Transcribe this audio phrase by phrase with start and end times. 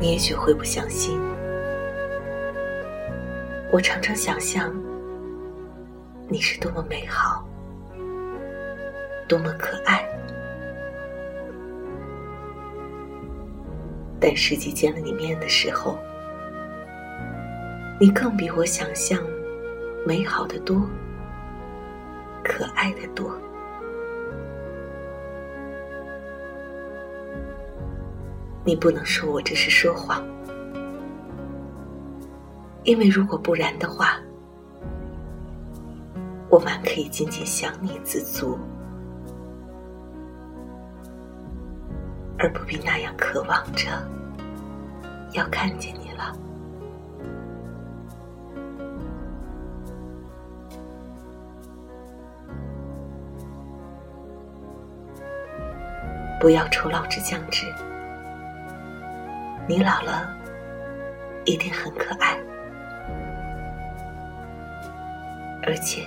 [0.00, 1.20] 你也许会不相信。
[3.70, 4.74] 我常常想象，
[6.26, 7.46] 你是多么美好，
[9.28, 10.02] 多么可爱。
[14.18, 15.98] 但实际见了你面的时候，
[18.00, 19.22] 你更比我想象
[20.06, 20.82] 美好的多，
[22.42, 23.38] 可爱的多。
[28.62, 30.22] 你不能说我这是说谎，
[32.84, 34.20] 因为如果不然的话，
[36.48, 38.58] 我满可以仅仅想你自足，
[42.38, 43.88] 而不必那样渴望着
[45.32, 46.32] 要看见你了。
[56.38, 57.66] 不要愁老之将至。
[59.70, 60.28] 你老了，
[61.44, 62.36] 一定很可爱，
[65.62, 66.02] 而且，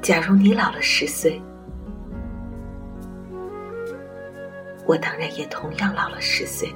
[0.00, 1.38] 假如你老了十岁，
[4.86, 6.74] 我当然也同样老了十岁，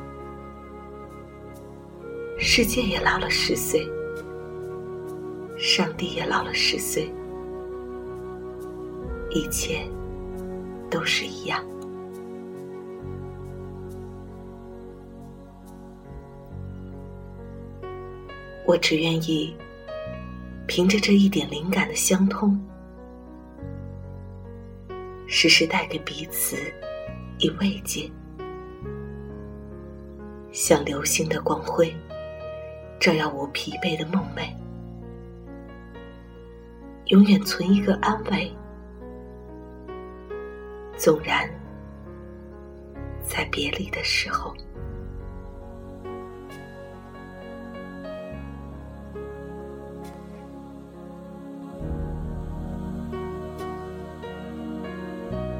[2.38, 3.90] 世界也老了十岁，
[5.56, 7.10] 上帝也老了十岁，
[9.30, 9.88] 一切
[10.90, 11.64] 都是一样。
[18.64, 19.56] 我只愿意
[20.66, 22.58] 凭着这一点灵感的相通，
[25.26, 26.56] 时时带给彼此
[27.38, 28.10] 以慰藉，
[30.52, 31.94] 像流星的光辉，
[33.00, 34.54] 照耀我疲惫的梦寐，
[37.06, 38.50] 永远存一个安慰，
[40.96, 41.50] 纵然
[43.26, 44.54] 在别离的时候。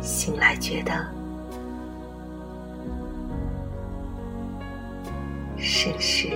[0.03, 0.93] 醒来，觉得
[5.57, 6.29] 甚是。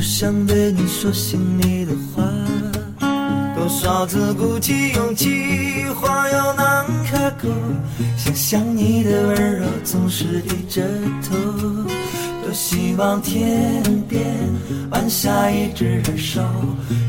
[0.00, 2.24] 忍不住想对你说心里的话。
[3.54, 7.48] 多少次鼓起勇气，话又难开口。
[8.16, 10.82] 想想你的温柔，总是低着
[11.22, 11.36] 头。
[12.42, 14.24] 多希望天边
[14.90, 16.42] 晚霞一直燃烧，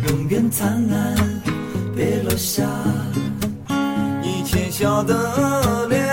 [0.10, 1.16] 永远灿烂，
[1.96, 2.64] 别落下。
[4.22, 6.06] 你浅笑的脸，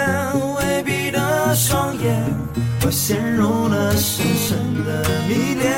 [0.57, 2.25] 微闭的双眼。
[2.87, 5.78] 我陷入了深深的迷恋，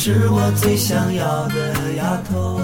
[0.00, 2.60] 是我最想要的丫头。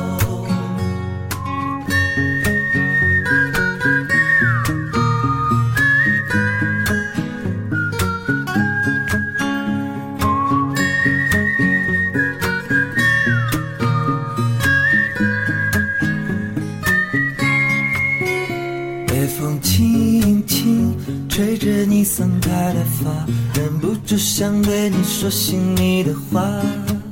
[19.08, 20.96] 微风轻轻
[21.28, 23.10] 吹着你散开的发
[23.60, 27.03] 忍不住想对你说心里的话。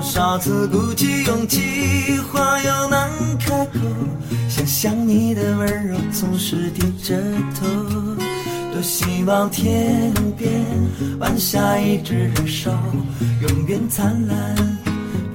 [0.00, 3.80] 多少次鼓起勇气，话又难开口。
[4.48, 7.14] 想想你的温柔，总是低着
[7.54, 7.66] 头。
[8.72, 10.64] 多希望天边
[11.18, 12.70] 晚霞一直燃烧，
[13.42, 14.78] 永远灿烂，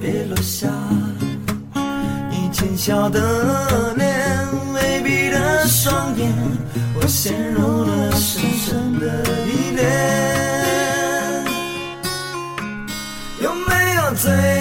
[0.00, 0.66] 别落下。
[2.28, 6.28] 你浅笑的脸，微闭的双眼，
[7.00, 9.86] 我陷入了深深的依恋。
[13.42, 14.55] 有没有最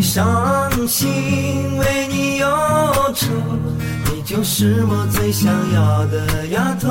[0.00, 0.24] 你伤
[0.88, 2.46] 心，为你忧
[3.14, 3.26] 愁，
[4.06, 6.88] 你就是我最想要的丫头。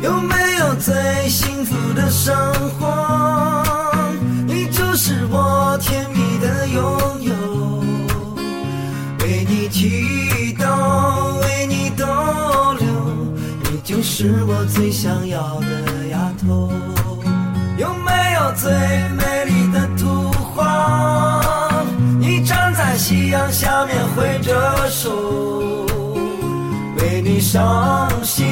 [0.00, 2.36] 有没有最幸福的生
[2.78, 3.64] 活？
[4.46, 7.34] 你就是我甜蜜的拥有。
[9.24, 12.06] 为你祈祷，为你逗
[12.78, 12.86] 留，
[13.64, 16.70] 你就是我最想要的丫头。
[17.76, 18.70] 有没有最
[19.16, 19.21] 美
[23.02, 25.10] 夕阳下面挥着手，
[26.98, 28.46] 为你伤心，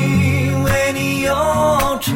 [0.64, 1.32] 为你忧
[2.00, 2.12] 愁，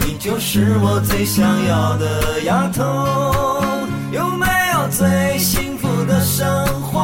[0.00, 3.62] 你就是我最想要的丫头。
[4.10, 6.48] 有没有最幸福的生
[6.80, 6.98] 活？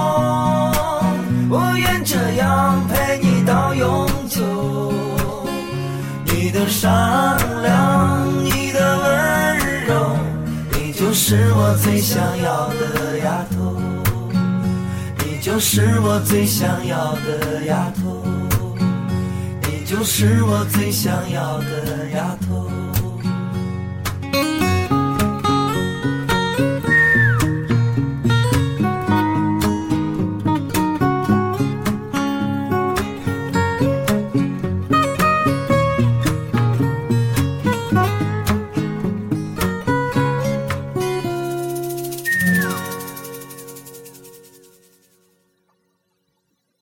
[1.50, 4.40] 我愿这样陪你到永久。
[6.24, 6.90] 你的善
[7.62, 10.16] 良，你的温柔，
[10.72, 13.15] 你就是我最想要的。
[15.46, 18.24] 就是我最想要的丫头。
[19.62, 22.85] 你就是我最想要的丫头。